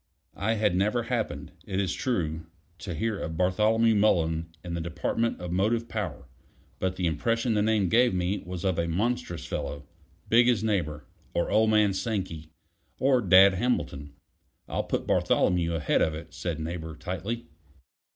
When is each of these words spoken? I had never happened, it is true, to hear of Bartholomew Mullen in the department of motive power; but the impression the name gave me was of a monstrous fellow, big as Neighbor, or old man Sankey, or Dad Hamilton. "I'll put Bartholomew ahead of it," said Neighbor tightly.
I 0.39 0.55
had 0.55 0.75
never 0.75 1.03
happened, 1.03 1.51
it 1.63 1.79
is 1.79 1.93
true, 1.93 2.47
to 2.79 2.95
hear 2.95 3.19
of 3.19 3.37
Bartholomew 3.37 3.93
Mullen 3.93 4.49
in 4.65 4.73
the 4.73 4.81
department 4.81 5.39
of 5.39 5.51
motive 5.51 5.87
power; 5.87 6.27
but 6.79 6.95
the 6.95 7.05
impression 7.05 7.53
the 7.53 7.61
name 7.61 7.87
gave 7.87 8.11
me 8.11 8.39
was 8.43 8.65
of 8.65 8.79
a 8.79 8.87
monstrous 8.87 9.45
fellow, 9.45 9.85
big 10.27 10.49
as 10.49 10.63
Neighbor, 10.63 11.05
or 11.35 11.51
old 11.51 11.69
man 11.69 11.93
Sankey, 11.93 12.49
or 12.97 13.21
Dad 13.21 13.53
Hamilton. 13.53 14.15
"I'll 14.67 14.85
put 14.85 15.05
Bartholomew 15.05 15.75
ahead 15.75 16.01
of 16.01 16.15
it," 16.15 16.33
said 16.33 16.59
Neighbor 16.59 16.95
tightly. 16.95 17.45